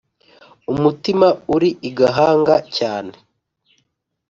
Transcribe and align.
umutima 0.73 1.27
uri 1.55 1.69
i 1.89 1.91
gahanga 1.97 2.55
cyane 2.77 3.13